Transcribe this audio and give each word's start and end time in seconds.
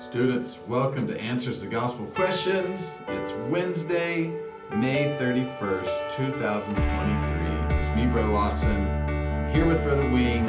Students, 0.00 0.58
welcome 0.66 1.06
to 1.08 1.20
Answers 1.20 1.60
the 1.60 1.68
Gospel 1.68 2.06
Questions. 2.06 3.02
It's 3.08 3.32
Wednesday, 3.50 4.32
May 4.70 5.14
31st, 5.20 6.16
2023. 6.16 7.76
It's 7.76 7.90
me, 7.94 8.06
Brother 8.06 8.28
Lawson. 8.28 8.88
I'm 8.88 9.54
here 9.54 9.66
with 9.66 9.82
Brother 9.82 10.08
Wing. 10.08 10.46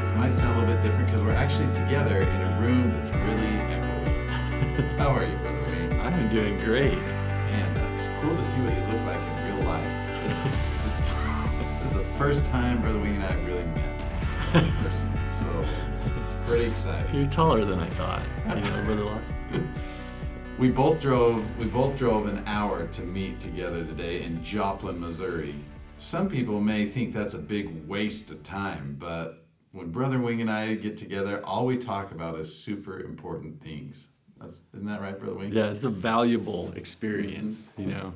This 0.00 0.12
might 0.14 0.32
sound 0.32 0.58
a 0.58 0.62
little 0.62 0.74
bit 0.74 0.82
different 0.82 1.06
because 1.06 1.22
we're 1.22 1.30
actually 1.30 1.72
together 1.72 2.22
in 2.22 2.40
a 2.42 2.60
room 2.60 2.90
that's 2.90 3.10
really 3.10 3.46
echoey. 3.70 4.98
How 4.98 5.10
are 5.10 5.24
you, 5.24 5.36
Brother 5.36 5.62
Wing? 5.70 6.00
I'm 6.00 6.28
doing 6.28 6.58
great. 6.64 6.98
Man, 6.98 7.76
it's 7.92 8.08
cool 8.20 8.34
to 8.34 8.42
see 8.42 8.58
what 8.62 8.74
you 8.74 8.82
look 8.92 9.06
like 9.06 9.22
in 9.22 9.54
real 9.54 9.68
life. 9.68 10.26
This, 10.26 10.42
this 10.82 11.84
is 11.84 11.90
the 11.92 12.04
first 12.18 12.44
time 12.46 12.82
Brother 12.82 12.98
Wing 12.98 13.14
and 13.14 13.22
I 13.22 13.28
have 13.28 13.46
really 13.46 13.62
met 13.62 14.64
in 14.64 14.72
person, 14.82 15.12
so 15.28 15.64
pretty 16.48 16.64
excited. 16.64 17.14
You're 17.14 17.26
taller 17.26 17.62
than 17.62 17.78
I 17.78 17.88
thought. 17.90 18.22
You 18.48 18.62
know, 18.62 18.84
Brother 18.86 19.04
Lawson. 19.04 19.74
We 20.58 20.70
both 20.70 20.98
drove. 20.98 21.44
We 21.58 21.66
both 21.66 21.98
drove 21.98 22.26
an 22.26 22.42
hour 22.46 22.86
to 22.86 23.02
meet 23.02 23.38
together 23.38 23.84
today 23.84 24.22
in 24.22 24.42
Joplin, 24.42 24.98
Missouri. 24.98 25.54
Some 25.98 26.30
people 26.30 26.58
may 26.58 26.86
think 26.86 27.12
that's 27.12 27.34
a 27.34 27.38
big 27.38 27.86
waste 27.86 28.30
of 28.30 28.42
time, 28.44 28.96
but 28.98 29.44
when 29.72 29.90
Brother 29.90 30.18
Wing 30.20 30.40
and 30.40 30.50
I 30.50 30.74
get 30.76 30.96
together, 30.96 31.44
all 31.44 31.66
we 31.66 31.76
talk 31.76 32.12
about 32.12 32.38
is 32.38 32.56
super 32.56 33.00
important 33.00 33.62
things. 33.62 34.08
That's, 34.40 34.60
isn't 34.72 34.86
that 34.86 35.02
right, 35.02 35.18
Brother 35.18 35.36
Wing? 35.36 35.52
Yeah, 35.52 35.66
it's 35.66 35.84
a 35.84 35.90
valuable 35.90 36.72
experience. 36.76 37.68
You 37.76 37.88
mm-hmm. 37.88 37.92
know, 37.92 38.12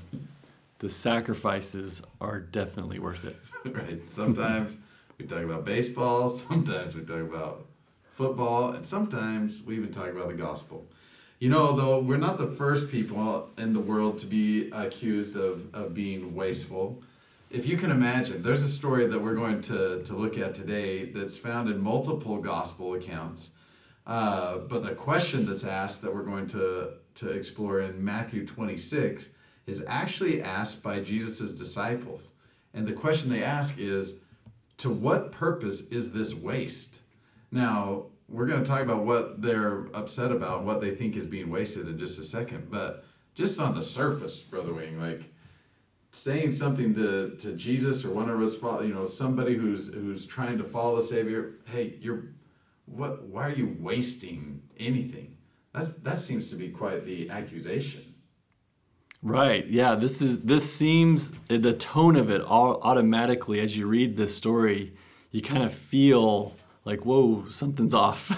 the 0.78 0.88
sacrifices 0.88 2.02
are 2.18 2.40
definitely 2.40 2.98
worth 2.98 3.26
it. 3.26 3.36
right. 3.66 4.08
Sometimes 4.08 4.78
we 5.18 5.26
talk 5.26 5.42
about 5.42 5.66
baseball. 5.66 6.28
Sometimes 6.30 6.96
we 6.96 7.02
talk 7.02 7.20
about 7.20 7.66
football, 8.12 8.72
and 8.72 8.86
sometimes 8.86 9.62
we 9.62 9.76
even 9.76 9.90
talk 9.90 10.08
about 10.08 10.28
the 10.28 10.34
gospel. 10.34 10.86
You 11.38 11.48
know, 11.48 11.74
though, 11.74 11.98
we're 11.98 12.18
not 12.18 12.38
the 12.38 12.46
first 12.46 12.90
people 12.90 13.50
in 13.58 13.72
the 13.72 13.80
world 13.80 14.18
to 14.20 14.26
be 14.26 14.70
accused 14.70 15.34
of, 15.34 15.74
of 15.74 15.92
being 15.92 16.34
wasteful. 16.34 17.02
If 17.50 17.66
you 17.66 17.76
can 17.76 17.90
imagine, 17.90 18.42
there's 18.42 18.62
a 18.62 18.68
story 18.68 19.06
that 19.06 19.18
we're 19.18 19.34
going 19.34 19.60
to, 19.62 20.02
to 20.04 20.14
look 20.14 20.38
at 20.38 20.54
today 20.54 21.06
that's 21.06 21.36
found 21.36 21.68
in 21.68 21.82
multiple 21.82 22.38
gospel 22.38 22.94
accounts. 22.94 23.52
Uh, 24.06 24.58
but 24.58 24.84
the 24.84 24.94
question 24.94 25.46
that's 25.46 25.64
asked 25.64 26.02
that 26.02 26.14
we're 26.14 26.22
going 26.22 26.46
to, 26.48 26.90
to 27.16 27.30
explore 27.30 27.80
in 27.80 28.04
Matthew 28.04 28.46
26 28.46 29.30
is 29.66 29.84
actually 29.88 30.42
asked 30.42 30.82
by 30.82 31.00
Jesus' 31.00 31.52
disciples. 31.52 32.32
And 32.74 32.86
the 32.86 32.92
question 32.92 33.30
they 33.30 33.42
ask 33.42 33.78
is, 33.78 34.20
to 34.78 34.90
what 34.90 35.32
purpose 35.32 35.90
is 35.90 36.12
this 36.12 36.34
waste? 36.34 37.01
Now, 37.52 38.06
we're 38.28 38.46
going 38.46 38.64
to 38.64 38.68
talk 38.68 38.80
about 38.80 39.04
what 39.04 39.42
they're 39.42 39.88
upset 39.94 40.32
about, 40.32 40.64
what 40.64 40.80
they 40.80 40.94
think 40.94 41.16
is 41.16 41.26
being 41.26 41.50
wasted 41.50 41.86
in 41.86 41.98
just 41.98 42.18
a 42.18 42.24
second. 42.24 42.70
But 42.70 43.04
just 43.34 43.60
on 43.60 43.74
the 43.74 43.82
surface, 43.82 44.40
Brother 44.40 44.72
Wing, 44.72 44.98
like 44.98 45.22
saying 46.12 46.52
something 46.52 46.94
to, 46.94 47.36
to 47.36 47.54
Jesus 47.54 48.04
or 48.04 48.10
one 48.10 48.30
of 48.30 48.40
his, 48.40 48.56
followers, 48.56 48.88
you 48.88 48.94
know, 48.94 49.04
somebody 49.04 49.54
who's 49.54 49.92
who's 49.92 50.24
trying 50.24 50.56
to 50.58 50.64
follow 50.64 50.96
the 50.96 51.02
Savior, 51.02 51.56
hey, 51.66 51.98
you're, 52.00 52.24
what? 52.86 53.24
Why 53.24 53.48
are 53.48 53.54
you 53.54 53.76
wasting 53.78 54.62
anything? 54.78 55.36
That 55.74 56.02
that 56.04 56.20
seems 56.20 56.50
to 56.50 56.56
be 56.56 56.70
quite 56.70 57.04
the 57.04 57.28
accusation. 57.28 58.14
Right. 59.22 59.66
Yeah. 59.66 59.94
This 59.94 60.20
is 60.20 60.40
this 60.40 60.72
seems 60.72 61.32
the 61.48 61.74
tone 61.74 62.16
of 62.16 62.30
it 62.30 62.40
all 62.40 62.80
automatically 62.82 63.60
as 63.60 63.76
you 63.76 63.86
read 63.86 64.16
this 64.16 64.36
story, 64.36 64.94
you 65.30 65.40
kind 65.40 65.62
of 65.62 65.72
feel 65.72 66.56
like, 66.84 67.04
whoa, 67.04 67.44
something's 67.50 67.94
off. 67.94 68.30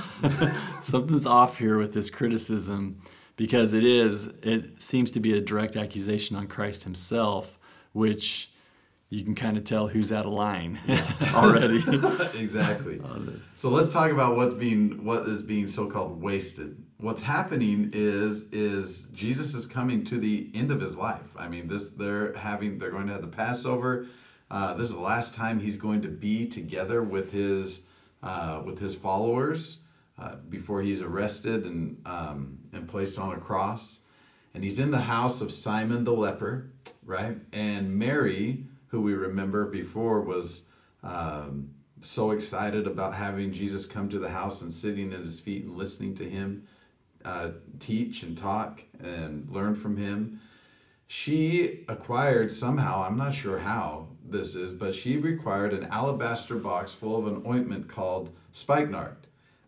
something's 0.83 1.27
off 1.27 1.59
here 1.59 1.79
with 1.79 1.95
this 1.95 2.11
criticism 2.11 3.01
because 3.37 3.73
it 3.73 3.85
is, 3.85 4.27
it 4.43 4.83
seems 4.83 5.11
to 5.13 5.21
be 5.21 5.33
a 5.33 5.41
direct 5.41 5.77
accusation 5.77 6.37
on 6.37 6.47
Christ 6.47 6.85
himself, 6.85 7.59
which 7.93 8.51
you 9.15 9.25
can 9.25 9.35
kind 9.35 9.57
of 9.57 9.65
tell 9.65 9.87
who's 9.87 10.13
out 10.13 10.27
of 10.27 10.33
line 10.33 10.79
already. 11.35 11.77
exactly. 12.39 13.01
So 13.55 13.71
let's 13.71 13.91
talk 13.91 14.11
about 14.11 14.37
what's 14.37 14.55
being 14.55 15.05
what 15.05 15.29
is 15.29 15.43
being 15.43 15.69
so-called 15.69 16.21
wasted. 16.21 16.77
What's 16.99 17.23
happening 17.23 17.91
is 17.93 18.53
is 18.53 19.11
Jesus 19.11 19.55
is 19.55 19.67
coming 19.67 20.05
to 20.07 20.19
the 20.19 20.51
end 20.55 20.71
of 20.71 20.81
his 20.81 20.97
life. 20.97 21.37
I 21.37 21.49
mean, 21.49 21.69
this 21.69 21.91
they're 21.91 22.35
having 22.35 22.79
they're 22.79 22.91
going 22.91 23.07
to 23.07 23.13
have 23.13 23.23
the 23.23 23.29
Passover. 23.29 24.07
Uh, 24.51 24.75
this 24.75 24.89
is 24.89 24.95
the 24.95 25.01
last 25.01 25.35
time 25.35 25.61
he's 25.61 25.77
going 25.77 26.03
to 26.03 26.09
be 26.09 26.47
together 26.47 27.03
with 27.03 27.33
his 27.33 27.87
uh, 28.25 28.63
with 28.65 28.79
his 28.79 28.95
followers 28.95 29.81
uh, 30.19 30.37
before 30.49 30.83
he's 30.83 31.03
arrested 31.03 31.65
and, 31.65 32.01
um, 32.07 32.59
and 32.73 32.89
placed 32.89 33.19
on 33.19 33.35
a 33.35 33.39
cross. 33.39 34.07
And 34.55 34.65
he's 34.65 34.79
in 34.79 34.91
the 34.91 35.01
house 35.01 35.41
of 35.41 35.53
Simon 35.53 36.05
the 36.05 36.13
leper, 36.13 36.71
right? 37.05 37.37
And 37.53 37.97
Mary, 37.97 38.65
who 38.87 39.03
we 39.03 39.13
remember 39.15 39.67
before, 39.67 40.23
was 40.23 40.73
um, 41.03 41.71
so 42.01 42.31
excited 42.31 42.87
about 42.87 43.15
having 43.15 43.53
Jesus 43.53 43.85
come 43.85 44.09
to 44.09 44.19
the 44.19 44.29
house 44.29 44.63
and 44.63 44.73
sitting 44.73 45.13
at 45.13 45.21
his 45.21 45.39
feet 45.39 45.65
and 45.65 45.77
listening 45.77 46.15
to 46.15 46.25
him 46.25 46.67
uh, 47.25 47.51
teach 47.79 48.23
and 48.23 48.39
talk 48.39 48.83
and 49.01 49.49
learn 49.51 49.75
from 49.75 49.97
him. 49.97 50.41
She 51.07 51.85
acquired 51.89 52.51
somehow, 52.51 53.03
I'm 53.03 53.17
not 53.17 53.35
sure 53.35 53.59
how, 53.59 54.09
this 54.25 54.55
is, 54.55 54.73
but 54.73 54.95
she 54.95 55.17
required 55.17 55.73
an 55.73 55.85
alabaster 55.85 56.57
box 56.57 56.95
full 56.95 57.17
of 57.17 57.27
an 57.27 57.43
ointment 57.47 57.89
called 57.89 58.31
spikenard, 58.53 59.17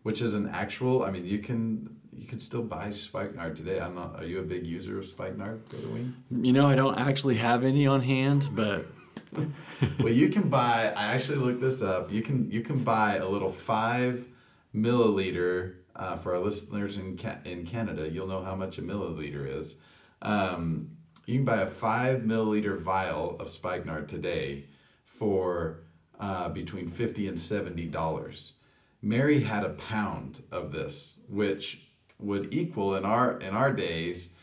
which 0.03 0.21
is 0.21 0.33
an 0.33 0.49
actual. 0.49 1.03
I 1.03 1.11
mean, 1.11 1.25
you 1.25 1.39
can 1.39 1.95
you 2.11 2.25
can 2.25 2.39
still 2.39 2.63
buy 2.63 2.89
spikenard 2.89 3.55
today. 3.55 3.79
I'm 3.79 3.95
not. 3.95 4.15
Are 4.17 4.25
you 4.25 4.39
a 4.39 4.43
big 4.43 4.65
user 4.65 4.97
of 4.97 5.05
spikenard, 5.05 5.63
Brother? 5.69 5.87
You 6.31 6.53
know, 6.53 6.67
I 6.67 6.75
don't 6.75 6.97
actually 6.97 7.35
have 7.35 7.63
any 7.63 7.85
on 7.87 8.01
hand, 8.01 8.49
but. 8.53 8.85
well, 9.99 10.13
you 10.13 10.29
can 10.29 10.49
buy. 10.49 10.93
I 10.95 11.13
actually 11.13 11.37
looked 11.37 11.61
this 11.61 11.81
up. 11.81 12.11
You 12.11 12.21
can 12.21 12.49
you 12.49 12.61
can 12.61 12.83
buy 12.83 13.17
a 13.17 13.27
little 13.27 13.51
five 13.51 14.27
milliliter 14.75 15.75
uh, 15.95 16.15
for 16.15 16.35
our 16.35 16.39
listeners 16.41 16.97
in 16.97 17.17
Ca- 17.17 17.39
in 17.45 17.65
Canada. 17.65 18.09
You'll 18.09 18.27
know 18.27 18.43
how 18.43 18.55
much 18.55 18.77
a 18.77 18.81
milliliter 18.81 19.47
is. 19.47 19.75
Um, 20.21 20.96
you 21.27 21.35
can 21.35 21.45
buy 21.45 21.61
a 21.61 21.67
five 21.67 22.21
milliliter 22.21 22.75
vial 22.75 23.35
of 23.39 23.49
spikenard 23.49 24.07
today 24.09 24.63
for 25.05 25.81
uh, 26.19 26.49
between 26.49 26.87
50 26.87 27.27
and 27.27 27.39
70 27.39 27.85
dollars. 27.87 28.53
Mary 29.01 29.41
had 29.41 29.63
a 29.63 29.69
pound 29.69 30.41
of 30.51 30.71
this, 30.71 31.21
which 31.29 31.89
would 32.17 32.51
equal 32.51 32.95
in 32.95 33.05
our 33.05 33.37
in 33.39 33.53
our 33.53 33.71
days 33.71 34.35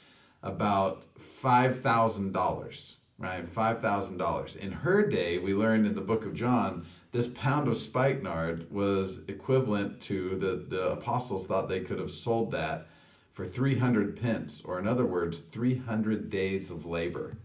about 0.43 1.05
five 1.19 1.81
thousand 1.81 2.33
dollars, 2.33 2.97
right? 3.19 3.49
Five 3.49 3.81
thousand 3.81 4.19
dollars. 4.19 4.55
In 4.55 4.71
her 4.71 5.09
day, 5.09 5.39
we 5.39 5.55
learned 5.55 5.87
in 5.87 5.95
the 5.95 6.01
book 6.01 6.25
of 6.25 6.35
John, 6.35 6.87
this 7.11 7.29
pound 7.29 7.67
of 7.67 7.77
spikenard 7.77 8.71
was 8.71 9.25
equivalent 9.27 10.01
to 10.03 10.37
the 10.37 10.65
the 10.69 10.91
apostles 10.91 11.47
thought 11.47 11.69
they 11.69 11.81
could 11.81 11.99
have 11.99 12.11
sold 12.11 12.53
that 12.53 12.87
for 13.35 13.45
300 13.45 14.19
pence, 14.19 14.63
or 14.65 14.79
in 14.79 14.87
other 14.87 15.05
words, 15.05 15.41
300 15.41 16.31
days 16.31 16.71
of 16.71 16.87
labor. 16.87 17.37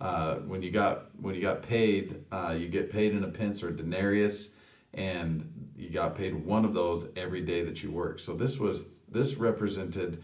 Uh, 0.00 0.34
when 0.40 0.60
you 0.60 0.70
got 0.70 1.06
when 1.20 1.34
you 1.34 1.40
got 1.40 1.62
paid, 1.62 2.22
uh, 2.30 2.54
you 2.58 2.68
get 2.68 2.92
paid 2.92 3.12
in 3.12 3.24
a 3.24 3.28
pence 3.28 3.62
or 3.62 3.70
denarius, 3.70 4.56
and 4.92 5.70
you 5.76 5.88
got 5.88 6.16
paid 6.16 6.34
one 6.34 6.64
of 6.64 6.74
those 6.74 7.08
every 7.16 7.40
day 7.40 7.62
that 7.62 7.82
you 7.82 7.90
worked. 7.90 8.20
So 8.20 8.34
this 8.34 8.58
was 8.58 8.90
this 9.08 9.36
represented 9.36 10.22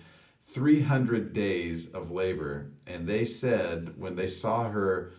300 0.49 1.33
days 1.33 1.93
of 1.93 2.11
labor, 2.11 2.73
and 2.87 3.07
they 3.07 3.25
said 3.25 3.95
when 3.97 4.17
they 4.17 4.27
saw 4.27 4.69
her 4.69 5.13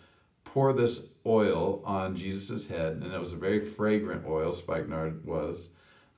pour 0.44 0.74
this 0.74 1.16
oil 1.26 1.82
on 1.86 2.16
Jesus' 2.16 2.68
head, 2.68 2.98
and 3.02 3.14
it 3.14 3.20
was 3.20 3.34
a 3.34 3.38
very 3.38 3.60
fragrant 3.60 4.28
oil, 4.28 4.52
spikenard 4.52 5.26
was. 5.26 5.70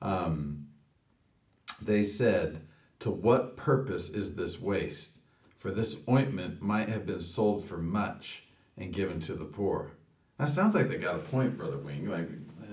Um, 0.01 0.65
they 1.81 2.03
said 2.03 2.64
to 3.05 3.11
what 3.11 3.55
purpose 3.55 4.09
is 4.09 4.35
this 4.35 4.59
waste? 4.59 5.19
For 5.57 5.69
this 5.69 6.03
ointment 6.09 6.59
might 6.59 6.89
have 6.89 7.05
been 7.05 7.21
sold 7.21 7.63
for 7.63 7.77
much 7.77 8.45
and 8.77 8.91
given 8.91 9.19
to 9.21 9.35
the 9.35 9.45
poor. 9.45 9.91
That 10.39 10.49
sounds 10.49 10.73
like 10.73 10.87
they 10.87 10.97
got 10.97 11.13
a 11.13 11.19
point, 11.19 11.55
Brother 11.55 11.77
Wing. 11.77 12.09
Like, 12.09 12.27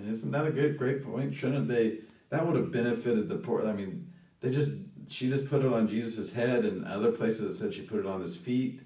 isn't 0.09 0.31
that 0.31 0.47
a 0.47 0.51
good, 0.51 0.79
great 0.79 1.05
point? 1.05 1.35
Shouldn't 1.35 1.69
they? 1.69 1.99
That 2.31 2.47
would 2.47 2.57
have 2.57 2.73
benefited 2.73 3.29
the 3.29 3.37
poor. 3.37 3.69
I 3.69 3.75
mean, 3.75 4.11
they 4.41 4.51
just, 4.51 4.79
she 5.07 5.29
just 5.29 5.51
put 5.51 5.63
it 5.67 5.71
on 5.71 5.87
Jesus' 5.87 6.33
head, 6.33 6.65
and 6.65 6.87
other 6.87 7.13
places 7.13 7.51
it 7.51 7.57
said 7.57 7.75
she 7.75 7.83
put 7.83 8.01
it 8.01 8.07
on 8.07 8.23
his 8.23 8.35
feet. 8.35 8.81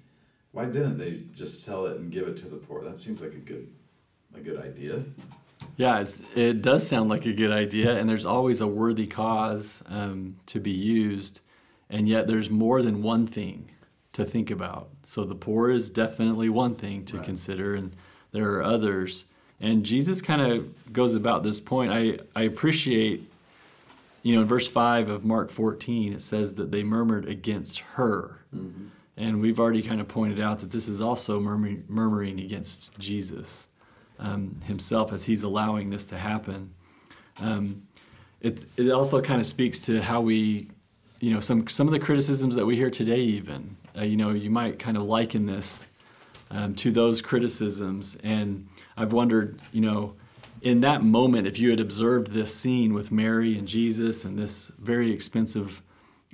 Why 0.51 0.65
didn't 0.65 0.97
they 0.97 1.21
just 1.33 1.63
sell 1.63 1.85
it 1.85 1.95
and 1.95 2.11
give 2.11 2.27
it 2.27 2.35
to 2.39 2.49
the 2.49 2.57
poor? 2.57 2.83
That 2.83 2.97
seems 2.97 3.21
like 3.21 3.35
a 3.35 3.37
good, 3.37 3.73
a 4.35 4.41
good 4.41 4.61
idea. 4.61 5.01
Yeah, 5.77 6.03
it 6.35 6.63
does 6.63 6.87
sound 6.87 7.07
like 7.07 7.27
a 7.27 7.33
good 7.33 7.51
idea, 7.51 7.95
and 7.97 8.09
there's 8.09 8.25
always 8.25 8.61
a 8.61 8.67
worthy 8.67 9.05
cause 9.05 9.83
um, 9.89 10.37
to 10.47 10.59
be 10.59 10.71
used, 10.71 11.39
and 11.87 12.09
yet 12.09 12.25
there's 12.25 12.49
more 12.49 12.81
than 12.81 13.03
one 13.03 13.27
thing 13.27 13.69
to 14.13 14.25
think 14.25 14.49
about. 14.49 14.89
So 15.03 15.23
the 15.23 15.35
poor 15.35 15.69
is 15.69 15.91
definitely 15.91 16.49
one 16.49 16.73
thing 16.73 17.05
to 17.05 17.17
right. 17.17 17.25
consider, 17.25 17.75
and 17.75 17.95
there 18.31 18.51
are 18.55 18.63
others. 18.63 19.25
And 19.61 19.85
Jesus 19.85 20.19
kind 20.19 20.41
of 20.41 20.91
goes 20.91 21.13
about 21.13 21.43
this 21.43 21.59
point. 21.59 21.91
I, 21.91 22.17
I 22.35 22.41
appreciate, 22.41 23.31
you 24.23 24.35
know, 24.35 24.41
in 24.41 24.47
verse 24.47 24.67
5 24.67 25.09
of 25.09 25.23
Mark 25.23 25.51
14, 25.51 26.13
it 26.13 26.23
says 26.23 26.55
that 26.55 26.71
they 26.71 26.81
murmured 26.83 27.29
against 27.29 27.79
her. 27.79 28.39
Mm-hmm. 28.53 28.87
And 29.15 29.41
we've 29.41 29.59
already 29.59 29.83
kind 29.83 30.01
of 30.01 30.07
pointed 30.07 30.39
out 30.39 30.59
that 30.59 30.71
this 30.71 30.87
is 30.87 31.01
also 31.01 31.39
murmuring, 31.39 31.83
murmuring 31.87 32.39
against 32.39 32.97
Jesus 32.97 33.67
um, 34.19 34.61
himself 34.65 35.13
as 35.13 35.25
he's 35.25 35.43
allowing 35.43 35.89
this 35.89 36.05
to 36.05 36.17
happen. 36.17 36.73
Um, 37.41 37.83
it, 38.41 38.63
it 38.77 38.91
also 38.91 39.21
kind 39.21 39.39
of 39.39 39.45
speaks 39.45 39.81
to 39.81 40.01
how 40.01 40.21
we, 40.21 40.69
you 41.19 41.33
know, 41.33 41.39
some, 41.39 41.67
some 41.67 41.87
of 41.87 41.93
the 41.93 41.99
criticisms 41.99 42.55
that 42.55 42.65
we 42.65 42.75
hear 42.75 42.89
today, 42.89 43.19
even. 43.19 43.77
Uh, 43.97 44.03
you 44.03 44.15
know, 44.15 44.31
you 44.31 44.49
might 44.49 44.79
kind 44.79 44.97
of 44.97 45.03
liken 45.03 45.45
this 45.45 45.89
um, 46.51 46.75
to 46.75 46.91
those 46.91 47.21
criticisms. 47.21 48.17
And 48.23 48.67
I've 48.95 49.13
wondered, 49.13 49.59
you 49.71 49.81
know, 49.81 50.15
in 50.61 50.81
that 50.81 51.03
moment, 51.03 51.47
if 51.47 51.59
you 51.59 51.69
had 51.69 51.79
observed 51.79 52.31
this 52.31 52.53
scene 52.53 52.93
with 52.93 53.11
Mary 53.11 53.57
and 53.57 53.67
Jesus 53.67 54.25
and 54.25 54.37
this 54.37 54.67
very 54.79 55.11
expensive 55.11 55.81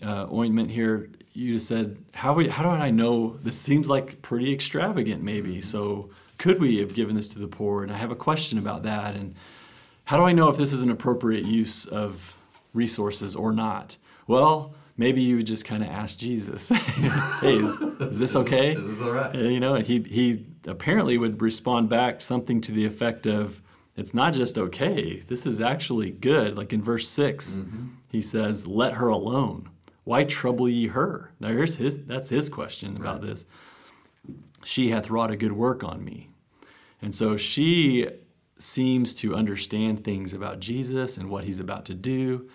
uh, 0.01 0.27
ointment 0.31 0.71
here, 0.71 1.09
you'd 1.33 1.53
have 1.53 1.62
said, 1.62 1.97
how, 2.13 2.33
would, 2.33 2.47
how 2.47 2.63
do 2.63 2.69
I 2.69 2.91
know? 2.91 3.35
This 3.38 3.59
seems 3.59 3.89
like 3.89 4.21
pretty 4.21 4.53
extravagant, 4.53 5.24
maybe. 5.24 5.62
So 5.62 6.09
could 6.44 6.60
we 6.60 6.80
have 6.80 6.94
given 6.94 7.16
this 7.16 7.30
to 7.30 7.40
the 7.40 7.48
poor? 7.48 7.84
And 7.84 7.92
I 7.92 7.95
have 7.95 8.12
a 8.12 8.18
question 8.18 8.57
about 8.57 8.84
that. 8.84 9.16
And 9.16 9.34
how 10.04 10.18
do 10.18 10.24
I 10.24 10.34
know 10.34 10.50
if 10.50 10.57
this 10.57 10.74
is 10.74 10.81
an 10.81 10.92
appropriate 10.92 11.45
use 11.45 11.86
of 11.86 12.38
resources 12.74 13.34
or 13.34 13.54
not? 13.54 13.95
Well, 14.28 14.75
maybe 14.98 15.22
you 15.22 15.38
would 15.38 15.48
just 15.48 15.63
kind 15.63 15.81
of 15.81 15.90
ask 15.90 16.19
Jesus, 16.19 16.68
"Hey, 17.40 17.60
is, 17.60 17.80
is 18.01 18.19
this 18.19 18.36
okay?" 18.36 18.74
Is 18.74 18.86
this 18.86 19.01
all 19.01 19.13
right? 19.13 19.34
You 19.34 19.62
know, 19.62 19.75
and 19.75 19.88
he 19.88 20.01
he 20.01 20.45
apparently 20.68 21.18
would 21.18 21.42
respond 21.42 21.88
back 21.88 22.19
something 22.19 22.60
to 22.60 22.74
the 22.74 22.84
effect 22.84 23.25
of, 23.25 23.62
"It's 23.95 24.13
not 24.13 24.34
just 24.34 24.57
okay. 24.57 25.24
This 25.28 25.45
is 25.45 25.62
actually 25.62 26.12
good." 26.12 26.57
Like 26.57 26.74
in 26.74 26.81
verse 26.81 27.07
6 27.07 27.56
mm-hmm. 27.56 27.88
he 28.12 28.19
says, 28.19 28.68
"Let 28.68 28.95
her 28.95 29.07
alone. 29.07 29.69
Why 30.04 30.25
trouble 30.25 30.68
ye 30.68 30.88
her?" 30.88 31.31
Now 31.40 31.48
here's 31.48 31.78
his 31.78 32.01
that's 32.01 32.28
his 32.28 32.50
question 32.50 32.98
about 32.98 33.22
this. 33.22 33.45
She 34.66 34.90
hath 34.90 35.10
wrought 35.10 35.31
a 35.31 35.38
good 35.38 35.54
work 35.54 35.86
on 35.86 36.04
me. 36.04 36.30
And 37.03 37.13
so 37.13 37.35
she 37.35 38.07
seems 38.57 39.13
to 39.15 39.35
understand 39.35 40.05
things 40.05 40.33
about 40.33 40.61
Jesus 40.61 41.17
and 41.17 41.29
what 41.29 41.44
he's 41.44 41.59
about 41.59 41.83
to 41.85 41.94
do. 41.94 42.50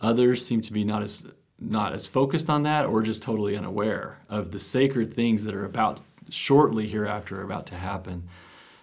Others 0.00 0.46
seem 0.46 0.62
to 0.62 0.72
be 0.72 0.82
not 0.82 1.02
as 1.02 1.26
not 1.60 1.92
as 1.92 2.06
focused 2.06 2.48
on 2.48 2.62
that 2.62 2.86
or 2.86 3.02
just 3.02 3.22
totally 3.22 3.54
unaware 3.54 4.18
of 4.30 4.50
the 4.50 4.58
sacred 4.58 5.12
things 5.12 5.44
that 5.44 5.54
are 5.54 5.66
about 5.66 6.00
shortly 6.30 6.88
hereafter 6.88 7.42
about 7.42 7.66
to 7.66 7.74
happen. 7.76 8.26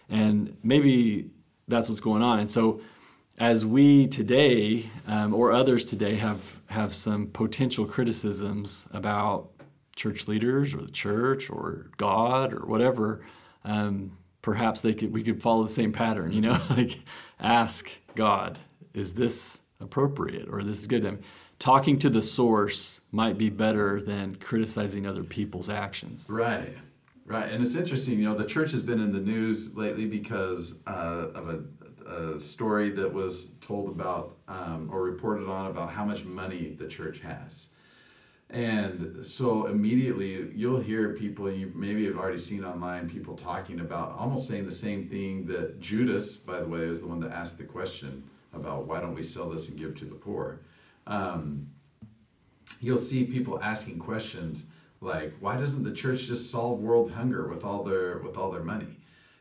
And 0.10 0.56
maybe 0.64 1.32
that's 1.68 1.90
what's 1.90 2.00
going 2.00 2.22
on. 2.22 2.40
And 2.40 2.50
so 2.50 2.80
as 3.40 3.66
we 3.66 4.08
today 4.08 4.92
um, 5.08 5.34
or 5.34 5.52
others 5.52 5.86
today 5.86 6.18
have 6.18 6.60
have 6.68 6.94
some 6.94 7.26
potential 7.28 7.86
criticisms 7.86 8.88
about 8.94 9.50
church 9.96 10.28
leaders 10.28 10.76
or 10.76 10.84
the 10.84 10.92
church 10.92 11.50
or 11.50 11.90
God 11.98 12.54
or 12.54 12.68
whatever, 12.68 13.22
um, 13.66 14.19
perhaps 14.42 14.82
they 14.82 14.94
could 14.94 15.14
we 15.14 15.24
could 15.24 15.42
follow 15.42 15.64
the 15.64 15.70
same 15.70 15.92
pattern. 15.92 16.32
You 16.32 16.42
know, 16.42 16.62
like 16.70 17.00
ask 17.40 17.90
God, 18.16 18.60
is 18.94 19.14
this 19.14 19.60
appropriate 19.80 20.48
or 20.50 20.64
this 20.64 20.80
is 20.80 20.88
good? 20.88 21.06
I 21.06 21.12
mean, 21.12 21.24
talking 21.58 22.00
to 22.00 22.10
the 22.10 22.22
source 22.22 23.02
might 23.12 23.38
be 23.38 23.50
better 23.50 24.02
than 24.02 24.36
criticizing 24.36 25.06
other 25.06 25.24
people's 25.24 25.70
actions. 25.70 26.26
Right, 26.30 26.78
right, 27.26 27.52
and 27.52 27.64
it's 27.64 27.76
interesting. 27.76 28.20
You 28.20 28.30
know, 28.30 28.36
the 28.36 28.46
church 28.46 28.72
has 28.72 28.82
been 28.82 29.00
in 29.00 29.14
the 29.14 29.20
news 29.20 29.76
lately 29.76 30.06
because 30.06 30.84
uh, 30.88 31.28
of 31.36 31.50
a, 31.50 31.64
a 32.12 32.40
story 32.40 32.90
that 32.92 33.14
was 33.14 33.58
told 33.60 33.90
about 33.90 34.38
um, 34.48 34.90
or 34.92 35.04
reported 35.04 35.48
on 35.48 35.68
about 35.68 35.92
how 35.92 36.06
much 36.06 36.24
money 36.24 36.76
the 36.78 36.88
church 36.88 37.22
has. 37.22 37.70
And 38.50 39.26
so 39.26 39.68
immediately 39.68 40.50
you'll 40.56 40.80
hear 40.80 41.14
people 41.14 41.52
you 41.52 41.72
maybe 41.76 42.06
have 42.06 42.18
already 42.18 42.38
seen 42.38 42.64
online 42.64 43.08
people 43.08 43.36
talking 43.36 43.80
about 43.80 44.18
almost 44.18 44.48
saying 44.48 44.66
the 44.66 44.72
same 44.72 45.08
thing 45.08 45.46
that 45.48 45.80
Judas, 45.80 46.36
by 46.38 46.60
the 46.60 46.68
way, 46.68 46.82
is 46.82 47.02
the 47.02 47.08
one 47.08 47.20
that 47.20 47.32
asked 47.32 47.60
the 47.60 47.64
question 47.64 48.24
about 48.54 48.88
why 48.88 49.00
don't 49.00 49.14
we 49.14 49.22
sell 49.22 49.50
this 49.50 49.70
and 49.70 49.78
give 49.78 49.96
to 50.00 50.06
the 50.06 50.16
poor. 50.16 50.62
Um, 51.06 51.68
you'll 52.82 52.98
see 52.98 53.24
people 53.24 53.62
asking 53.62 54.00
questions 54.00 54.66
like 55.02 55.34
why 55.40 55.58
doesn't 55.58 55.84
the 55.84 55.94
church 55.94 56.26
just 56.26 56.52
solve 56.52 56.82
world 56.82 57.12
hunger 57.12 57.48
with 57.48 57.64
all 57.64 57.84
their 57.84 58.20
with 58.20 58.38
all 58.38 58.52
their 58.52 58.64
money 58.64 58.98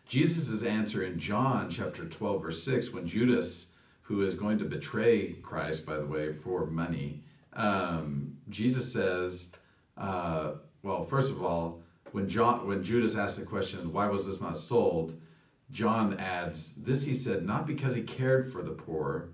jesus' 0.07 0.63
answer 0.63 1.05
in 1.05 1.19
john 1.19 1.71
chapter 1.71 2.05
12 2.05 2.43
verse 2.43 2.63
6 2.63 2.93
when 2.93 3.07
judas 3.07 3.79
who 4.03 4.23
is 4.23 4.35
going 4.35 4.59
to 4.59 4.65
betray 4.65 5.33
christ 5.43 5.85
by 5.85 5.97
the 5.97 6.07
way 6.07 6.33
for 6.33 6.67
money 6.67 7.23
um, 7.55 8.37
jesus 8.49 8.93
says 8.93 9.53
uh, 9.97 10.53
well 10.83 11.05
first 11.05 11.31
of 11.31 11.45
all 11.45 11.81
when 12.12 12.29
john 12.29 12.67
when 12.67 12.83
judas 12.83 13.17
asked 13.17 13.39
the 13.39 13.47
question 13.47 13.93
why 13.93 14.06
was 14.06 14.27
this 14.27 14.41
not 14.41 14.56
sold 14.56 15.19
john 15.71 16.19
adds 16.19 16.83
this 16.85 17.05
he 17.05 17.15
said 17.15 17.45
not 17.45 17.67
because 17.67 17.95
he 17.95 18.03
cared 18.03 18.50
for 18.50 18.62
the 18.62 18.71
poor 18.71 19.29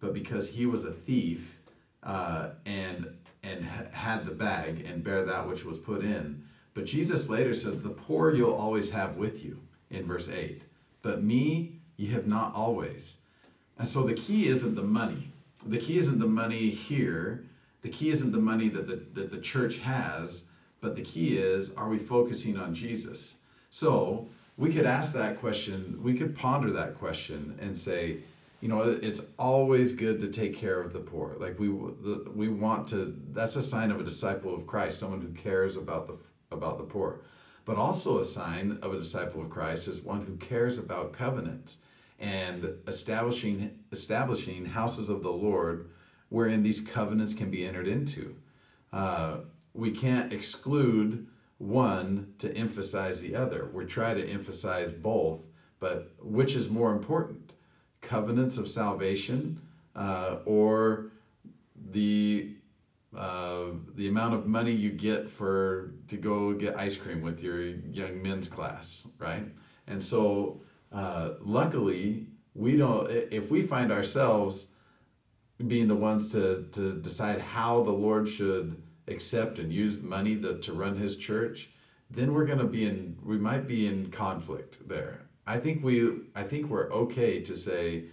but 0.00 0.14
because 0.14 0.48
he 0.48 0.66
was 0.66 0.84
a 0.84 0.92
thief 0.92 1.58
uh, 2.02 2.50
and 2.64 3.08
and 3.42 3.64
ha- 3.64 3.84
had 3.92 4.26
the 4.26 4.32
bag 4.32 4.84
and 4.86 5.04
bear 5.04 5.24
that 5.24 5.48
which 5.48 5.64
was 5.64 5.78
put 5.78 6.02
in. 6.02 6.44
But 6.74 6.84
Jesus 6.84 7.28
later 7.28 7.54
says, 7.54 7.82
"The 7.82 7.90
poor 7.90 8.34
you'll 8.34 8.54
always 8.54 8.90
have 8.90 9.16
with 9.16 9.44
you." 9.44 9.60
In 9.90 10.06
verse 10.06 10.28
eight, 10.28 10.62
but 11.02 11.22
me 11.22 11.78
you 11.96 12.12
have 12.12 12.26
not 12.26 12.54
always. 12.54 13.18
And 13.78 13.86
so 13.86 14.02
the 14.02 14.14
key 14.14 14.48
isn't 14.48 14.74
the 14.74 14.82
money. 14.82 15.30
The 15.64 15.78
key 15.78 15.96
isn't 15.98 16.18
the 16.18 16.26
money 16.26 16.70
here. 16.70 17.44
The 17.86 17.92
key 17.92 18.10
isn't 18.10 18.32
the 18.32 18.38
money 18.38 18.68
that 18.70 18.88
the, 18.88 18.96
that 19.14 19.30
the 19.30 19.40
church 19.40 19.78
has. 19.78 20.48
But 20.80 20.96
the 20.96 21.02
key 21.02 21.38
is, 21.38 21.72
are 21.74 21.88
we 21.88 21.98
focusing 21.98 22.56
on 22.56 22.74
Jesus? 22.74 23.44
So 23.70 24.28
we 24.56 24.72
could 24.72 24.86
ask 24.86 25.14
that 25.14 25.38
question. 25.38 26.00
We 26.02 26.14
could 26.14 26.36
ponder 26.36 26.72
that 26.72 26.96
question 26.96 27.56
and 27.62 27.78
say, 27.78 28.24
you 28.60 28.68
know 28.68 28.98
it's 29.02 29.22
always 29.38 29.92
good 29.92 30.18
to 30.18 30.28
take 30.28 30.56
care 30.56 30.80
of 30.80 30.92
the 30.94 30.98
poor 30.98 31.36
like 31.38 31.58
we 31.60 31.68
we 31.68 32.48
want 32.48 32.88
to 32.88 33.14
that's 33.32 33.54
a 33.54 33.62
sign 33.62 33.90
of 33.90 34.00
a 34.00 34.02
disciple 34.02 34.54
of 34.54 34.66
christ 34.66 34.98
someone 34.98 35.20
who 35.20 35.28
cares 35.28 35.76
about 35.76 36.06
the 36.06 36.16
about 36.50 36.78
the 36.78 36.84
poor 36.84 37.20
but 37.66 37.76
also 37.76 38.18
a 38.18 38.24
sign 38.24 38.78
of 38.80 38.94
a 38.94 38.96
disciple 38.96 39.42
of 39.42 39.50
christ 39.50 39.86
is 39.88 40.00
one 40.00 40.24
who 40.24 40.34
cares 40.36 40.78
about 40.78 41.12
covenants 41.12 41.78
and 42.18 42.66
establishing 42.88 43.78
establishing 43.92 44.64
houses 44.64 45.10
of 45.10 45.22
the 45.22 45.30
lord 45.30 45.90
wherein 46.28 46.62
these 46.62 46.80
covenants 46.80 47.34
can 47.34 47.50
be 47.50 47.66
entered 47.66 47.88
into 47.88 48.36
uh, 48.92 49.38
we 49.74 49.90
can't 49.90 50.32
exclude 50.32 51.26
one 51.58 52.34
to 52.38 52.54
emphasize 52.56 53.20
the 53.20 53.34
other 53.34 53.70
we 53.72 53.84
try 53.84 54.14
to 54.14 54.26
emphasize 54.28 54.90
both 54.90 55.46
but 55.78 56.12
which 56.20 56.54
is 56.54 56.68
more 56.68 56.92
important 56.92 57.54
covenants 58.00 58.58
of 58.58 58.68
salvation 58.68 59.60
uh, 59.94 60.36
or 60.44 61.10
the 61.90 62.56
uh, 63.16 63.68
the 63.94 64.08
amount 64.08 64.34
of 64.34 64.46
money 64.46 64.72
you 64.72 64.90
get 64.90 65.30
for 65.30 65.94
to 66.08 66.16
go 66.16 66.52
get 66.52 66.76
ice 66.76 66.96
cream 66.96 67.22
with 67.22 67.42
your 67.42 67.62
young 67.62 68.22
men's 68.22 68.46
class, 68.46 69.08
right? 69.18 69.44
And 69.86 70.04
so, 70.04 70.60
uh, 70.92 71.30
luckily, 71.40 72.26
we 72.54 72.76
don't. 72.76 73.10
If 73.10 73.50
we 73.50 73.62
find 73.62 73.90
ourselves 73.90 74.72
being 75.64 75.88
the 75.88 75.96
ones 75.96 76.30
to 76.32 76.68
to 76.72 76.94
decide 76.94 77.40
how 77.40 77.82
the 77.82 77.92
Lord 77.92 78.28
should 78.28 78.82
accept 79.08 79.58
and 79.58 79.72
use 79.72 80.02
money 80.02 80.34
that, 80.34 80.62
to 80.62 80.72
run 80.72 80.96
His 80.96 81.16
church, 81.16 81.70
then 82.10 82.34
we're 82.34 82.46
going 82.46 82.58
to 82.58 82.64
be 82.64 82.84
in. 82.84 83.16
We 83.24 83.38
might 83.38 83.66
be 83.66 83.86
in 83.86 84.10
conflict 84.10 84.88
there. 84.88 85.22
I 85.46 85.58
think 85.58 85.82
we. 85.82 86.20
I 86.34 86.42
think 86.42 86.68
we're 86.68 86.92
okay 86.92 87.40
to 87.42 87.56
say, 87.56 88.04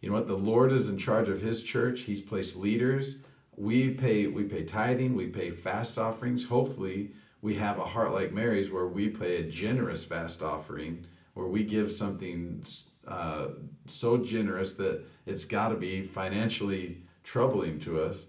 you 0.00 0.08
know 0.08 0.16
what, 0.16 0.26
the 0.26 0.36
Lord 0.36 0.72
is 0.72 0.88
in 0.88 0.98
charge 0.98 1.28
of 1.28 1.40
His 1.40 1.62
church. 1.62 2.00
He's 2.00 2.22
placed 2.22 2.56
leaders. 2.56 3.18
We 3.56 3.90
pay. 3.90 4.26
We 4.26 4.44
pay 4.44 4.64
tithing. 4.64 5.14
We 5.14 5.28
pay 5.28 5.50
fast 5.50 5.98
offerings. 5.98 6.46
Hopefully, 6.46 7.12
we 7.42 7.54
have 7.56 7.78
a 7.78 7.84
heart 7.84 8.12
like 8.12 8.32
Mary's 8.32 8.70
where 8.70 8.88
we 8.88 9.08
pay 9.08 9.36
a 9.36 9.50
generous 9.50 10.04
fast 10.04 10.42
offering, 10.42 11.06
where 11.34 11.46
we 11.46 11.62
give 11.62 11.92
something 11.92 12.64
uh, 13.06 13.48
so 13.86 14.22
generous 14.22 14.74
that 14.74 15.04
it's 15.28 15.44
got 15.44 15.68
to 15.68 15.76
be 15.76 16.02
financially 16.02 16.96
troubling 17.22 17.78
to 17.80 18.00
us 18.00 18.26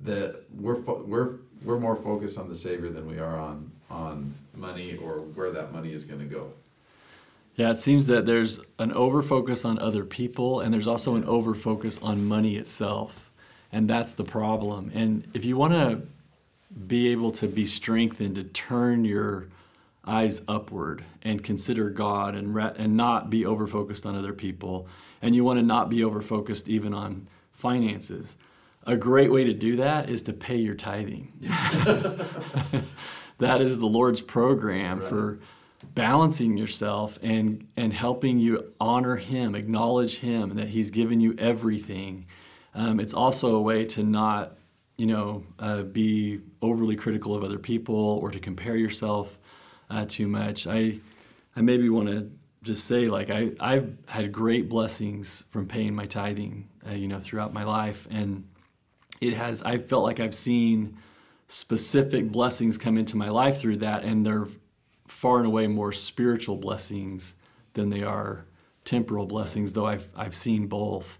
that 0.00 0.42
we're 0.60 0.76
fo- 0.76 1.02
we're 1.06 1.36
we're 1.64 1.78
more 1.78 1.96
focused 1.96 2.38
on 2.38 2.48
the 2.48 2.54
Savior 2.54 2.90
than 2.90 3.06
we 3.06 3.18
are 3.18 3.38
on 3.38 3.70
on 3.90 4.34
money 4.54 4.96
or 4.96 5.20
where 5.20 5.50
that 5.50 5.72
money 5.72 5.92
is 5.92 6.04
going 6.04 6.20
to 6.20 6.26
go. 6.26 6.52
Yeah, 7.56 7.70
it 7.70 7.76
seems 7.76 8.06
that 8.06 8.26
there's 8.26 8.60
an 8.78 8.92
overfocus 8.92 9.64
on 9.64 9.78
other 9.78 10.04
people 10.04 10.60
and 10.60 10.72
there's 10.72 10.86
also 10.86 11.16
an 11.16 11.24
overfocus 11.24 12.02
on 12.02 12.26
money 12.26 12.56
itself. 12.56 13.30
And 13.70 13.88
that's 13.88 14.12
the 14.12 14.24
problem. 14.24 14.90
And 14.94 15.28
if 15.34 15.44
you 15.44 15.56
want 15.56 15.74
to 15.74 16.02
be 16.86 17.08
able 17.08 17.30
to 17.32 17.46
be 17.46 17.66
strengthened 17.66 18.36
to 18.36 18.44
turn 18.44 19.04
your 19.04 19.48
eyes 20.06 20.42
upward 20.48 21.04
and 21.22 21.44
consider 21.44 21.90
God 21.90 22.34
and 22.34 22.54
ra- 22.54 22.72
and 22.76 22.96
not 22.96 23.30
be 23.30 23.42
overfocused 23.42 24.04
on 24.06 24.16
other 24.16 24.32
people, 24.32 24.88
and 25.20 25.34
you 25.34 25.44
want 25.44 25.58
to 25.58 25.64
not 25.64 25.88
be 25.88 25.98
overfocused 25.98 26.68
even 26.68 26.92
on 26.92 27.28
finances, 27.52 28.36
a 28.84 28.96
great 28.96 29.30
way 29.30 29.44
to 29.44 29.52
do 29.52 29.76
that 29.76 30.10
is 30.10 30.22
to 30.22 30.32
pay 30.32 30.56
your 30.56 30.74
tithing. 30.74 31.32
that 33.38 33.60
is 33.60 33.78
the 33.78 33.86
Lord's 33.86 34.20
program 34.20 34.98
right. 34.98 35.08
for 35.08 35.38
balancing 35.94 36.56
yourself 36.56 37.18
and 37.22 37.68
and 37.76 37.92
helping 37.92 38.38
you 38.38 38.72
honor 38.80 39.16
Him, 39.16 39.54
acknowledge 39.54 40.18
Him, 40.18 40.56
that 40.56 40.68
He's 40.68 40.90
given 40.90 41.20
you 41.20 41.34
everything. 41.38 42.26
Um, 42.74 42.98
it's 42.98 43.14
also 43.14 43.54
a 43.54 43.60
way 43.60 43.84
to 43.84 44.02
not, 44.02 44.56
you 44.96 45.06
know, 45.06 45.44
uh, 45.58 45.82
be 45.82 46.40
overly 46.60 46.96
critical 46.96 47.34
of 47.34 47.44
other 47.44 47.58
people 47.58 47.94
or 47.94 48.30
to 48.30 48.40
compare 48.40 48.76
yourself 48.76 49.38
uh, 49.90 50.04
too 50.08 50.28
much. 50.28 50.66
I 50.66 50.98
I 51.56 51.60
maybe 51.60 51.88
want 51.88 52.08
to 52.08 52.30
just 52.62 52.84
say 52.84 53.08
like 53.08 53.30
I 53.30 53.52
I've 53.60 53.96
had 54.08 54.32
great 54.32 54.68
blessings 54.68 55.44
from 55.50 55.66
paying 55.66 55.94
my 55.94 56.06
tithing, 56.06 56.68
uh, 56.88 56.94
you 56.94 57.08
know, 57.08 57.20
throughout 57.20 57.52
my 57.52 57.64
life, 57.64 58.06
and 58.10 58.44
it 59.20 59.34
has 59.34 59.62
I 59.62 59.78
felt 59.78 60.04
like 60.04 60.20
I've 60.20 60.34
seen 60.34 60.96
specific 61.48 62.30
blessings 62.30 62.78
come 62.78 62.96
into 62.96 63.16
my 63.16 63.28
life 63.28 63.60
through 63.60 63.76
that, 63.78 64.04
and 64.04 64.24
they're 64.24 64.48
far 65.08 65.38
and 65.38 65.46
away 65.46 65.66
more 65.66 65.92
spiritual 65.92 66.56
blessings 66.56 67.34
than 67.74 67.90
they 67.90 68.02
are 68.02 68.46
temporal 68.84 69.26
blessings. 69.26 69.72
Though 69.72 69.86
I've 69.86 70.08
I've 70.16 70.34
seen 70.34 70.66
both, 70.66 71.18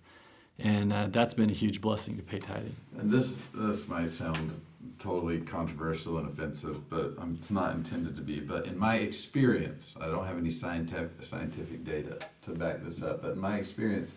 and 0.59 0.93
uh, 0.93 1.09
that's 1.11 1.35
been 1.35 1.51
a 1.51 1.55
huge 1.55 1.81
blessing 1.81 2.17
to 2.17 2.23
pay 2.23 2.39
tithing. 2.39 2.77
And 2.99 3.11
this 3.11 3.41
this 3.55 3.89
might 3.89 4.11
sound 4.11 4.61
totally 4.99 5.41
controversial 5.41 6.19
and 6.19 6.29
offensive, 6.29 6.89
but 6.89 7.15
um, 7.19 7.37
it's 7.39 7.51
not 7.51 7.75
intended 7.75 8.17
to 8.17 8.23
be. 8.23 8.41
But 8.41 8.67
in 8.67 8.79
my 8.79 8.97
experience, 8.97 9.97
I 10.01 10.07
don't 10.07 10.27
have 10.27 10.39
any 10.39 10.51
scientific 10.51 11.23
scientific 11.25 11.85
data 11.85 12.19
to 12.43 12.51
back 12.51 12.83
this 12.83 13.03
up. 13.03 13.23
But 13.23 13.33
in 13.33 13.39
my 13.39 13.59
experience, 13.59 14.17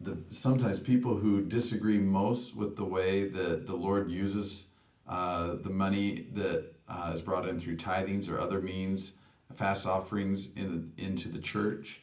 the 0.00 0.16
sometimes 0.30 0.80
people 0.80 1.16
who 1.16 1.42
disagree 1.42 1.98
most 1.98 2.56
with 2.56 2.76
the 2.76 2.84
way 2.84 3.28
that 3.28 3.66
the 3.66 3.74
Lord 3.74 4.10
uses 4.10 4.74
uh, 5.08 5.56
the 5.62 5.70
money 5.70 6.26
that 6.32 6.72
uh, 6.88 7.10
is 7.12 7.22
brought 7.22 7.48
in 7.48 7.58
through 7.58 7.76
tithings 7.76 8.30
or 8.30 8.40
other 8.40 8.60
means, 8.60 9.12
fast 9.54 9.86
offerings 9.86 10.54
in 10.56 10.92
into 10.98 11.28
the 11.28 11.38
church. 11.38 12.00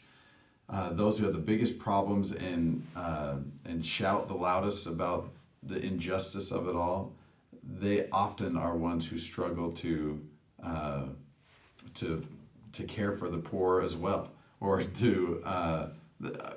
Uh, 0.70 0.94
those 0.94 1.18
who 1.18 1.26
have 1.26 1.34
the 1.34 1.40
biggest 1.40 1.80
problems 1.80 2.32
and 2.32 2.86
uh, 2.96 3.38
and 3.66 3.86
shout 3.86 4.28
the 4.28 4.34
loudest 4.34 4.86
about 4.88 5.30
the 5.64 5.80
injustice 5.80 6.52
of 6.52 6.68
it 6.68 6.76
all, 6.76 7.12
they 7.64 8.10
often 8.10 8.58
are 8.58 8.76
ones 8.76 9.08
who 9.08 9.18
struggle 9.18 9.72
to 9.74 10.22
uh, 10.64 11.06
to 11.96 12.26
to 12.74 12.84
care 12.84 13.12
for 13.14 13.30
the 13.30 13.38
poor 13.38 13.82
as 13.82 13.96
well, 13.96 14.32
or 14.60 14.82
to 15.02 15.42
uh, 15.46 15.88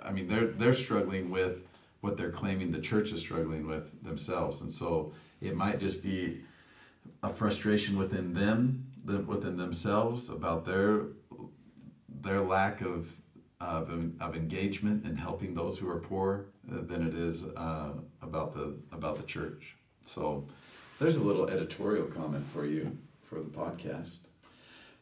I 0.03 0.13
mean 0.13 0.29
they're 0.29 0.49
they're 0.49 0.73
struggling 0.73 1.31
with 1.31 1.61
what 2.01 2.17
they're 2.17 2.31
claiming 2.31 2.73
the 2.73 2.81
church 2.81 3.13
is 3.13 3.21
struggling 3.21 3.67
with 3.67 4.03
themselves, 4.03 4.63
and 4.63 4.73
so 4.73 5.13
it 5.41 5.57
might 5.57 5.79
just 5.79 6.03
be 6.03 6.43
a 7.23 7.29
frustration 7.29 7.97
within 7.97 8.35
them, 8.35 8.87
within 9.27 9.57
themselves 9.57 10.29
about 10.29 10.65
their 10.65 11.07
their 12.09 12.41
lack 12.41 12.81
of 12.81 13.13
of, 13.61 13.91
of 14.21 14.37
engagement 14.37 15.07
in 15.07 15.17
helping 15.17 15.55
those 15.55 15.79
who 15.79 15.89
are 15.89 16.01
poor 16.01 16.47
than 16.65 17.07
it 17.07 17.15
is 17.15 17.45
uh, 17.45 17.93
about 18.21 18.53
the 18.55 18.77
about 18.93 19.17
the 19.17 19.23
church. 19.23 19.77
So 20.03 20.47
there's 21.03 21.17
a 21.17 21.23
little 21.23 21.51
editorial 21.51 22.07
comment 22.07 22.47
for 22.47 22.65
you 22.65 22.97
for 23.25 23.41
the 23.41 23.51
podcast. 23.51 24.21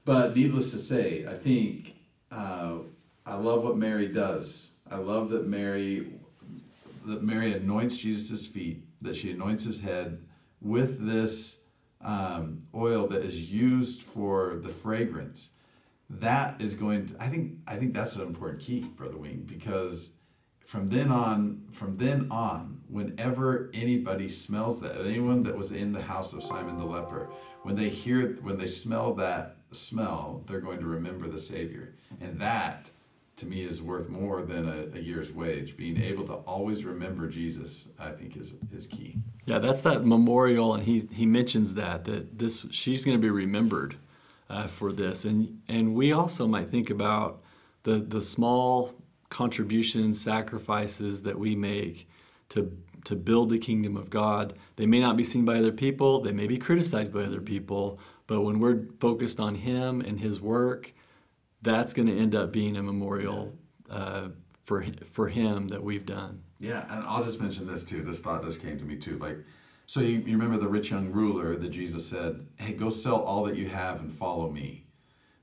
But 0.07 0.35
needless 0.35 0.71
to 0.73 0.78
say, 0.78 1.26
I 1.26 1.35
think 1.35 1.95
uh, 2.33 2.78
I 3.26 3.35
love 3.35 3.62
what 3.64 3.76
Mary 3.76 4.09
does. 4.09 4.78
I 4.90 4.97
love 4.97 5.28
that 5.30 5.47
Mary 5.47 6.07
that 7.04 7.23
Mary 7.23 7.52
anoints 7.52 7.97
Jesus' 7.99 8.47
feet, 8.47 8.83
that 9.02 9.14
she 9.14 9.30
anoints 9.30 9.64
his 9.64 9.80
head 9.80 10.25
with 10.61 11.07
this 11.07 11.69
um, 12.02 12.62
oil 12.75 13.07
that 13.09 13.23
is 13.23 13.50
used 13.52 14.02
for 14.02 14.59
the 14.62 14.69
fragrance 14.69 15.50
that 16.11 16.61
is 16.61 16.75
going 16.75 17.07
to 17.07 17.14
i 17.23 17.28
think 17.28 17.52
i 17.69 17.76
think 17.76 17.95
that's 17.95 18.16
an 18.16 18.26
important 18.26 18.61
key 18.61 18.80
brother 18.97 19.16
wing 19.16 19.45
because 19.47 20.16
from 20.71 20.87
then 20.87 21.11
on 21.11 21.61
from 21.73 21.97
then 21.97 22.29
on 22.31 22.81
whenever 22.89 23.73
anybody 23.75 24.29
smells 24.29 24.81
that 24.81 25.05
anyone 25.05 25.43
that 25.43 25.57
was 25.57 25.73
in 25.73 25.91
the 25.91 26.00
house 26.00 26.33
of 26.33 26.45
simon 26.45 26.79
the 26.79 26.87
leper 26.87 27.29
when 27.65 27.75
they 27.75 27.89
hear 27.89 28.39
when 28.43 28.57
they 28.57 28.67
smell 28.67 29.12
that 29.12 29.57
smell 29.73 30.45
they're 30.47 30.61
going 30.61 30.79
to 30.79 30.87
remember 30.87 31.27
the 31.27 31.37
savior. 31.39 31.97
And 32.21 32.39
that 32.39 32.89
to 33.39 33.47
me 33.47 33.62
is 33.65 33.83
worth 33.83 34.09
more 34.09 34.43
than 34.43 34.69
a, 34.69 34.97
a 34.97 35.00
year's 35.00 35.33
wage. 35.33 35.77
Being 35.77 36.00
able 36.00 36.25
to 36.27 36.35
always 36.35 36.85
remember 36.85 37.27
jesus 37.27 37.89
i 37.99 38.12
think 38.12 38.37
is 38.37 38.55
is 38.73 38.87
key. 38.87 39.17
Yeah 39.47 39.59
that's 39.59 39.81
that 39.81 40.05
memorial 40.05 40.73
and 40.75 40.85
he 40.85 41.00
he 41.11 41.27
mentions 41.27 41.75
that 41.75 42.05
that 42.05 42.39
this 42.39 42.65
she's 42.71 43.05
going 43.05 43.17
to 43.17 43.21
be 43.21 43.31
remembered 43.31 43.97
uh, 44.49 44.67
for 44.67 44.93
this. 44.93 45.25
And, 45.25 45.62
and 45.69 45.95
we 45.95 46.12
also 46.12 46.47
might 46.47 46.69
think 46.69 46.91
about 46.91 47.41
the, 47.85 47.97
the 47.97 48.21
small 48.21 49.00
contributions, 49.30 50.20
sacrifices 50.20 51.22
that 51.22 51.38
we 51.38 51.56
make 51.56 52.08
to, 52.50 52.76
to 53.04 53.16
build 53.16 53.49
the 53.49 53.58
kingdom 53.58 53.96
of 53.96 54.10
God. 54.10 54.54
They 54.76 54.87
may 54.87 55.00
not 55.00 55.16
be 55.16 55.25
seen 55.25 55.44
by 55.44 55.56
other 55.56 55.72
people, 55.72 56.20
they 56.20 56.32
may 56.32 56.46
be 56.46 56.58
criticized 56.58 57.14
by 57.14 57.22
other 57.22 57.40
people, 57.40 57.99
but 58.26 58.42
when 58.42 58.60
we're 58.60 58.84
focused 58.99 59.40
on 59.40 59.54
Him 59.54 60.00
and 60.00 60.20
His 60.20 60.40
work, 60.40 60.92
that's 61.62 61.92
going 61.92 62.08
to 62.08 62.16
end 62.16 62.34
up 62.34 62.52
being 62.52 62.76
a 62.76 62.82
memorial 62.82 63.54
uh, 63.88 64.28
for, 64.64 64.84
for 65.10 65.28
Him 65.28 65.68
that 65.68 65.82
we've 65.82 66.06
done. 66.06 66.42
Yeah, 66.58 66.84
and 66.90 67.04
I'll 67.06 67.25
just 67.25 67.40
mention 67.40 67.66
this 67.66 67.84
too. 67.84 68.02
This 68.02 68.20
thought 68.20 68.44
just 68.44 68.60
came 68.60 68.78
to 68.78 68.84
me 68.84 68.96
too. 68.96 69.18
Like, 69.18 69.38
so 69.87 70.00
you, 70.00 70.18
you 70.18 70.37
remember 70.37 70.58
the 70.58 70.68
rich 70.68 70.90
young 70.90 71.10
ruler 71.10 71.56
that 71.56 71.70
Jesus 71.70 72.06
said, 72.06 72.46
Hey, 72.56 72.75
go 72.75 72.90
sell 72.90 73.16
all 73.16 73.44
that 73.44 73.56
you 73.56 73.68
have 73.68 74.00
and 74.00 74.12
follow 74.12 74.50
me. 74.50 74.84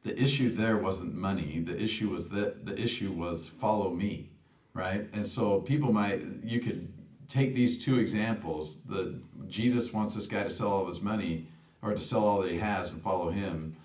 The 0.08 0.24
issue 0.24 0.56
there 0.56 0.78
wasn't 0.78 1.16
money. 1.16 1.60
The 1.60 1.78
issue 1.78 2.08
was 2.12 2.30
that 2.30 2.66
the 2.66 2.82
issue 2.82 3.12
was 3.12 3.50
follow 3.50 3.90
me, 3.90 4.30
right? 4.74 5.06
And 5.12 5.28
so 5.28 5.60
people 5.60 5.92
might 5.92 6.22
you 6.46 6.62
could 6.62 6.88
take 7.28 7.54
these 7.54 7.84
two 7.84 8.00
examples. 8.00 8.84
The 8.84 9.20
Jesus 9.50 9.92
wants 9.92 10.16
this 10.16 10.26
guy 10.26 10.44
to 10.44 10.50
sell 10.50 10.70
all 10.70 10.86
his 10.86 11.02
money 11.02 11.50
or 11.82 11.94
to 11.94 12.00
sell 12.00 12.24
all 12.24 12.40
that 12.42 12.52
he 12.52 12.58
has 12.58 12.90
and 12.94 13.02
follow 13.02 13.30
him. 13.30 13.76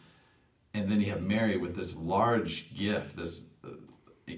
And 0.74 0.88
then 0.88 1.00
you 1.00 1.10
have 1.10 1.22
Mary 1.22 1.56
with 1.56 1.74
this 1.74 1.96
large 1.96 2.72
gift, 2.76 3.16
this 3.16 3.54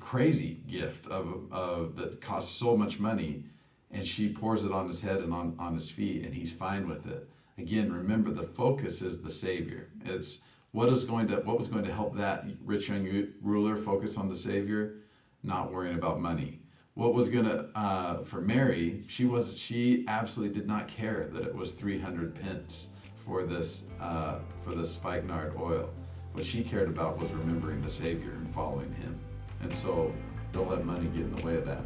crazy 0.01 0.63
gift 0.67 1.07
of, 1.09 1.53
of 1.53 1.97
that 1.97 2.19
costs 2.23 2.57
so 2.57 2.79
much 2.79 2.99
money 2.99 3.45
and 3.91 4.07
she 4.07 4.33
pours 4.33 4.65
it 4.65 4.73
on 4.73 4.89
his 4.89 5.03
head 5.03 5.19
and 5.19 5.35
on, 5.35 5.55
on 5.59 5.75
his 5.75 5.91
feet, 5.91 6.25
and 6.25 6.35
he's 6.35 6.51
fine 6.51 6.89
with 6.89 7.07
it. 7.07 7.29
Again, 7.59 7.93
remember 7.93 8.31
the 8.31 8.43
focus 8.43 9.03
is 9.03 9.21
the 9.21 9.31
Savior. 9.31 9.91
It's 10.05 10.43
what 10.75 10.89
is 10.89 11.05
going 11.05 11.29
to 11.29 11.37
what 11.37 11.57
was 11.57 11.69
going 11.69 11.85
to 11.85 11.93
help 11.93 12.17
that 12.17 12.45
rich 12.65 12.89
young 12.89 13.29
ruler 13.41 13.77
focus 13.77 14.19
on 14.19 14.29
the 14.29 14.35
Savior, 14.35 14.97
not 15.45 15.73
worrying 15.73 15.95
about 15.97 16.21
money. 16.21 16.63
What 16.95 17.15
was 17.15 17.29
gonna 17.29 17.69
uh, 17.77 18.25
for 18.25 18.41
Mary? 18.41 19.05
She 19.07 19.25
was 19.25 19.57
she 19.57 20.05
absolutely 20.09 20.53
did 20.53 20.67
not 20.67 20.89
care 20.89 21.29
that 21.33 21.45
it 21.45 21.55
was 21.55 21.71
three 21.71 21.99
hundred 21.99 22.35
pence 22.35 22.89
for 23.15 23.45
this 23.45 23.87
uh, 24.01 24.41
for 24.65 24.75
this 24.75 24.93
spikenard 24.93 25.55
oil. 25.57 25.89
What 26.33 26.45
she 26.45 26.65
cared 26.65 26.89
about 26.89 27.21
was 27.21 27.31
remembering 27.31 27.81
the 27.81 27.89
Savior 27.89 28.33
and 28.33 28.53
following 28.53 28.93
Him. 28.95 29.17
And 29.63 29.73
so, 29.73 30.13
don't 30.53 30.69
let 30.69 30.85
money 30.85 31.07
get 31.07 31.23
in 31.23 31.37
the 31.37 31.47
way 31.47 31.55
of 31.55 31.67
that. 31.67 31.83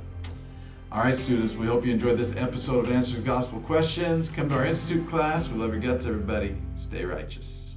All 0.91 1.03
right, 1.03 1.15
students, 1.15 1.57
we 1.57 1.67
hope 1.67 1.85
you 1.85 1.93
enjoyed 1.93 2.17
this 2.17 2.35
episode 2.37 2.87
of 2.87 2.93
Answers 2.93 3.23
Gospel 3.23 3.61
Questions. 3.61 4.31
Come 4.31 4.49
to 4.49 4.55
our 4.55 4.65
Institute 4.65 5.07
class. 5.07 5.47
We 5.51 5.59
love 5.59 5.73
your 5.73 5.83
guts, 5.83 6.07
everybody. 6.07 6.57
Stay 6.75 7.05
righteous. 7.05 7.68